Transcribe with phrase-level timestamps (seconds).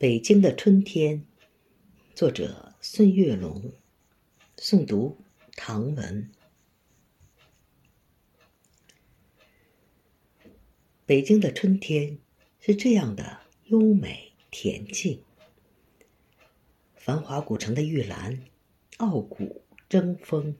[0.00, 1.26] 北京的春天，
[2.14, 3.72] 作者孙月龙，
[4.56, 5.18] 诵读
[5.56, 6.30] 唐文。
[11.04, 12.16] 北京的春天
[12.60, 15.20] 是这样的优美恬静，
[16.94, 18.44] 繁华古城的玉兰
[18.98, 20.56] 傲骨争锋，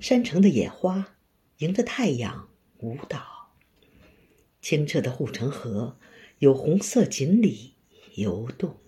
[0.00, 1.14] 山城的野花
[1.58, 2.48] 迎着太阳
[2.78, 3.52] 舞蹈，
[4.62, 5.98] 清澈的护城河。
[6.40, 7.74] 有红色锦鲤
[8.14, 8.80] 游动，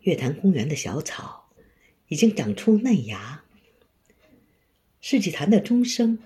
[0.00, 1.50] 月坛公园的小草
[2.08, 3.42] 已经长出嫩芽，
[5.00, 6.18] 世纪坛的钟声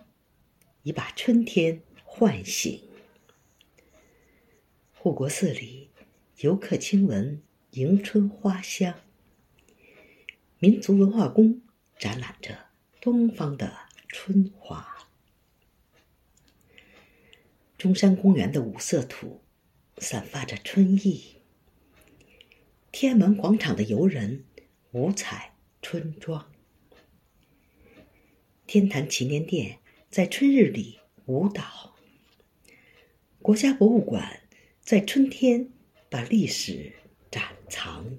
[0.82, 2.82] 已把春天唤醒。
[4.94, 5.90] 护国寺里，
[6.38, 8.98] 游客亲闻迎春花香，
[10.58, 11.62] 民族文化宫
[11.96, 12.58] 展览着
[13.00, 13.72] 东方的
[14.08, 14.93] 春华。
[17.84, 19.42] 中山公园的五色土
[19.98, 21.42] 散发着春意，
[22.90, 24.46] 天安门广场的游人
[24.92, 26.50] 五彩春装，
[28.66, 31.94] 天坛祈年殿在春日里舞蹈，
[33.42, 34.40] 国家博物馆
[34.80, 35.70] 在春天
[36.08, 36.90] 把历史
[37.30, 38.16] 展藏，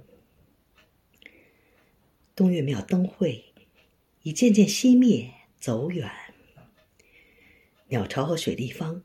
[2.35, 3.43] 东岳庙灯会
[4.21, 6.07] 已渐渐熄灭走远，
[7.87, 9.03] 鸟巢和水立方。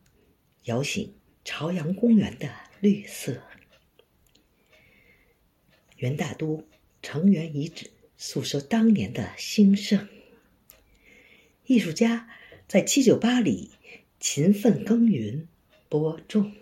[0.65, 3.43] 摇醒朝阳公园的绿色，
[5.97, 6.69] 元大都
[7.01, 10.07] 城垣遗址诉说当年的兴盛。
[11.65, 12.29] 艺术家
[12.69, 13.71] 在七九八里
[14.19, 15.49] 勤奋耕耘
[15.89, 16.53] 播种。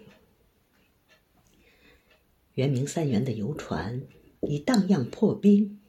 [2.55, 4.03] 圆明三元的游船
[4.43, 5.81] 已荡漾破冰，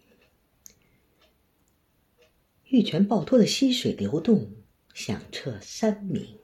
[2.66, 4.52] 玉泉趵突的溪水流动
[4.96, 6.39] 响彻山明。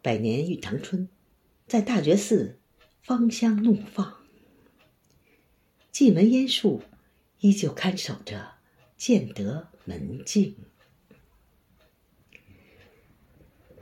[0.00, 1.08] 百年玉堂春，
[1.66, 2.60] 在大觉寺
[3.02, 4.24] 芳香怒放。
[5.90, 6.82] 蓟门烟树
[7.40, 8.54] 依旧看守着
[8.96, 10.56] 建德门径。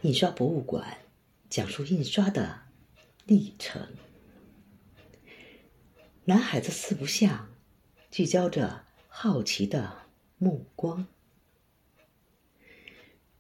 [0.01, 0.99] 印刷博物馆
[1.51, 2.63] 讲述印刷的
[3.27, 3.87] 历程。
[6.25, 7.55] 南海的四不像
[8.11, 10.09] 聚焦着好奇的
[10.39, 11.07] 目光。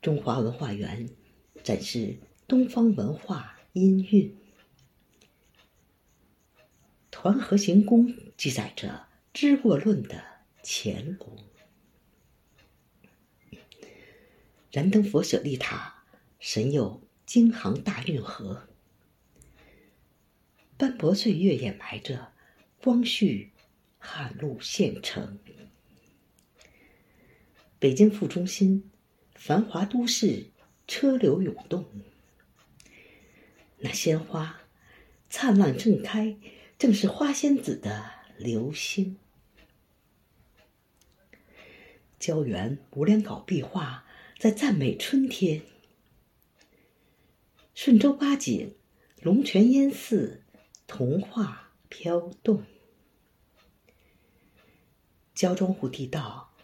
[0.02, 1.08] 中华文化园
[1.64, 2.18] 展示。
[2.48, 4.32] 东方文化音韵，
[7.10, 10.22] 团河行宫记载着知过论的
[10.62, 11.36] 乾隆，
[14.70, 16.04] 燃灯佛舍利塔
[16.38, 18.68] 神佑京杭大运河，
[20.76, 22.32] 斑驳岁月掩埋着
[22.80, 23.50] 光绪
[23.98, 25.40] 汉路县城，
[27.80, 28.88] 北京副中心
[29.34, 30.52] 繁华都市
[30.86, 31.84] 车流涌动。
[33.78, 34.60] 那鲜花
[35.28, 36.36] 灿烂正开，
[36.78, 39.18] 正是花仙子的流星。
[42.18, 44.04] 胶原无脸稿壁画
[44.38, 45.62] 在赞美春天。
[47.74, 48.74] 顺州八景，
[49.20, 50.42] 龙泉烟寺，
[50.86, 52.64] 童话飘动。
[55.34, 56.54] 胶庄湖地道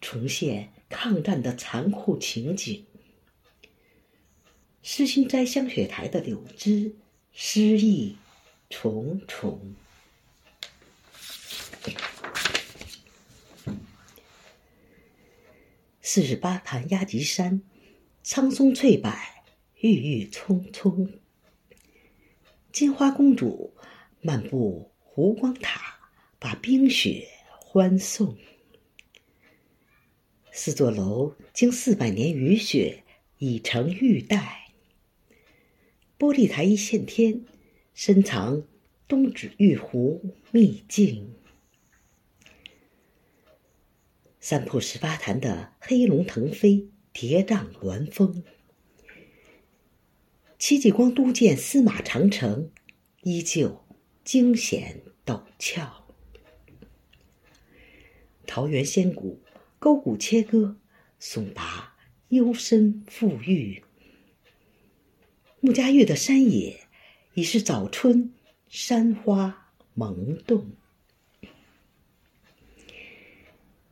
[0.00, 2.86] 重现抗战的残酷情景。
[4.86, 6.94] 诗心斋香雪台的柳枝，
[7.32, 8.18] 诗意
[8.68, 9.74] 重重。
[16.02, 17.62] 四十八盘压脊山，
[18.22, 19.10] 苍松翠柏，
[19.80, 21.10] 郁郁葱葱。
[22.70, 23.74] 金花公主
[24.20, 25.98] 漫步湖光塔，
[26.38, 28.36] 把冰雪欢送。
[30.52, 33.02] 四座楼经四百年雨雪，
[33.38, 34.60] 已成玉带。
[36.24, 37.44] 玻璃台一线天，
[37.92, 38.62] 深藏
[39.06, 41.34] 东指玉壶秘境。
[44.40, 48.42] 三瀑十八潭的黑龙腾飞，叠嶂峦峰。
[50.58, 52.70] 戚继光督建司马长城，
[53.20, 53.84] 依旧
[54.24, 56.06] 惊险陡峭。
[58.46, 59.42] 桃源仙谷
[59.78, 60.78] 沟谷切割，
[61.20, 61.98] 耸拔
[62.28, 63.84] 幽深富郁。
[65.64, 66.78] 穆家峪的山野
[67.32, 68.34] 已是早春，
[68.68, 70.72] 山花萌动。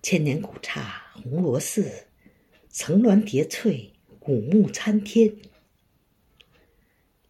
[0.03, 2.09] 千年古刹红螺寺，
[2.69, 3.91] 层峦叠翠，
[4.21, 5.35] 古木参天。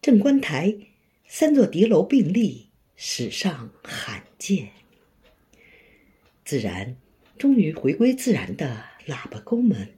[0.01, 0.75] 镇关台
[1.25, 2.67] 三座敌楼并立，
[2.97, 4.71] 史上罕见。
[6.43, 6.97] 自然
[7.37, 9.93] 终于回归自然的喇叭沟门，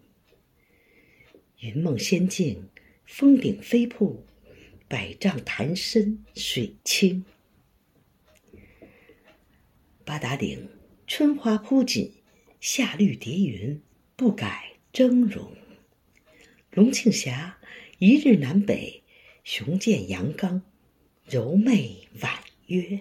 [1.62, 2.69] 云梦仙境，
[3.07, 4.24] 峰顶飞瀑。
[4.88, 7.26] 百丈潭深水清。
[10.04, 10.70] 八达岭
[11.08, 12.14] 春花铺锦，
[12.60, 13.82] 夏绿叠云，
[14.16, 15.48] 不改峥嵘。
[16.72, 17.58] 龙庆峡
[17.98, 19.02] 一日南北，
[19.44, 20.62] 雄健阳刚，
[21.26, 23.00] 柔媚婉约。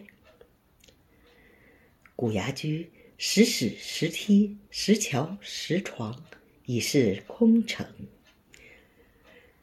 [2.17, 6.25] 古崖居石室、石梯、石桥、石床，
[6.65, 7.87] 已是空城。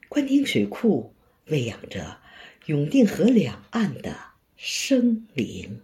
[0.07, 1.15] 官厅水库
[1.51, 2.17] 喂养着
[2.67, 4.15] 永定河两岸的
[4.55, 5.81] 生灵。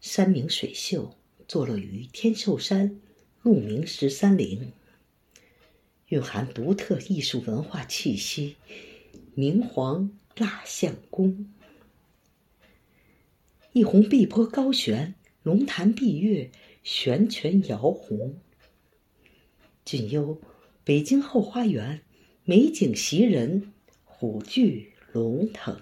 [0.00, 1.16] 山明水秀，
[1.46, 3.00] 坐落于天寿山
[3.42, 4.72] 鹿鸣十三陵，
[6.08, 8.56] 蕴含独特艺术文化气息。
[9.36, 11.52] 明皇蜡像宫，
[13.72, 15.14] 一泓碧波高悬，
[15.44, 16.50] 龙潭碧月，
[16.82, 18.40] 悬泉摇红。
[19.84, 20.40] 俊幽。
[20.82, 22.02] 北京后花园，
[22.50, 25.80] 美景袭人，虎踞龙腾。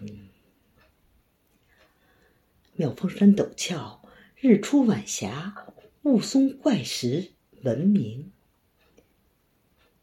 [2.75, 4.07] 妙峰山陡峭，
[4.37, 5.73] 日出晚霞，
[6.03, 7.33] 雾凇怪石
[7.63, 8.33] 闻名。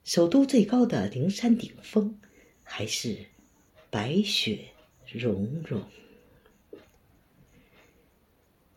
[0.03, 2.19] 首都最高的灵山顶峰，
[2.63, 3.27] 还是
[3.91, 4.69] 白雪
[5.05, 5.83] 融融。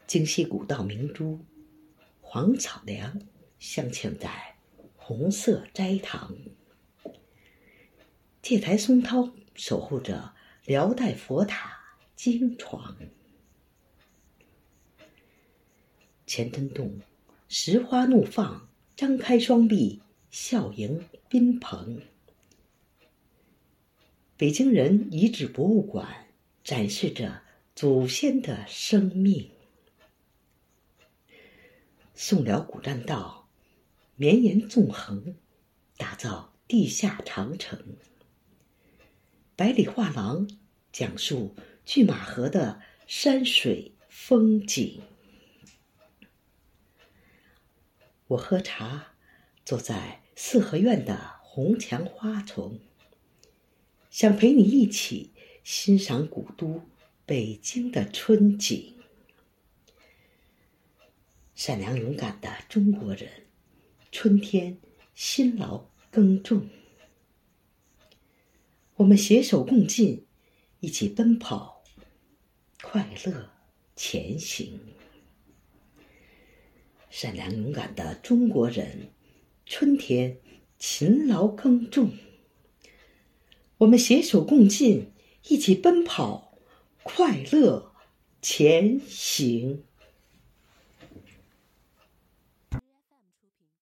[0.06, 1.40] 京西古道明珠，
[2.20, 3.18] 黄草梁
[3.58, 4.56] 镶嵌在。
[4.94, 6.36] 红色斋堂，
[8.48, 10.34] 戒台松涛守护着
[10.64, 12.96] 辽代佛塔经床。
[16.26, 16.98] 乾真洞，
[17.50, 18.66] 石花怒放，
[18.96, 20.00] 张开双臂，
[20.30, 22.00] 笑迎宾朋。
[24.38, 26.28] 北京人遗址博物馆
[26.64, 27.42] 展示着
[27.74, 29.50] 祖先的生命。
[32.14, 33.46] 宋辽古栈道。
[34.16, 35.36] 绵延纵横，
[35.98, 37.78] 打造地下长城。
[39.58, 40.48] 百里画廊
[40.92, 45.02] 讲述拒马河的山水风景。
[48.28, 49.14] 我喝茶，
[49.64, 52.78] 坐在四合院的红墙花丛，
[54.12, 55.32] 想陪你一起
[55.64, 56.82] 欣赏古都
[57.26, 58.94] 北京的春景。
[61.56, 63.28] 善良勇敢的中国人。
[64.12, 64.78] 春天，
[65.16, 66.68] 辛劳耕种，
[68.98, 70.26] 我们携手共进，
[70.80, 71.84] 一起奔跑，
[72.82, 73.48] 快乐
[73.94, 74.80] 前行。
[77.08, 79.12] 善良勇敢的中国人，
[79.64, 80.38] 春天
[80.80, 82.10] 勤劳耕种，
[83.78, 85.12] 我们携手共进，
[85.46, 86.58] 一起奔跑，
[87.04, 87.92] 快乐
[88.42, 89.84] 前行。